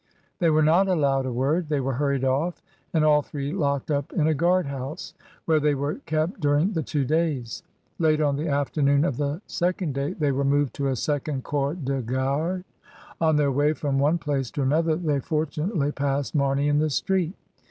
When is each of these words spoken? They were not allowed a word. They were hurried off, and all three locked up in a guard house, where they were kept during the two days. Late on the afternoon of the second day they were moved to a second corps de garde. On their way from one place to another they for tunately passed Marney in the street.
They 0.39 0.49
were 0.49 0.63
not 0.63 0.87
allowed 0.87 1.27
a 1.27 1.31
word. 1.31 1.69
They 1.69 1.79
were 1.79 1.93
hurried 1.93 2.23
off, 2.25 2.63
and 2.91 3.05
all 3.05 3.21
three 3.21 3.51
locked 3.53 3.91
up 3.91 4.11
in 4.13 4.25
a 4.25 4.33
guard 4.33 4.65
house, 4.65 5.13
where 5.45 5.59
they 5.59 5.75
were 5.75 5.99
kept 6.07 6.39
during 6.39 6.73
the 6.73 6.81
two 6.81 7.05
days. 7.05 7.61
Late 7.99 8.19
on 8.19 8.35
the 8.35 8.47
afternoon 8.47 9.05
of 9.05 9.17
the 9.17 9.41
second 9.45 9.93
day 9.93 10.13
they 10.13 10.31
were 10.31 10.43
moved 10.43 10.73
to 10.77 10.87
a 10.87 10.95
second 10.95 11.43
corps 11.43 11.75
de 11.75 12.01
garde. 12.01 12.63
On 13.21 13.35
their 13.35 13.51
way 13.51 13.73
from 13.73 13.99
one 13.99 14.17
place 14.17 14.49
to 14.49 14.63
another 14.63 14.95
they 14.95 15.19
for 15.19 15.45
tunately 15.45 15.93
passed 15.93 16.33
Marney 16.33 16.67
in 16.67 16.79
the 16.79 16.89
street. 16.89 17.35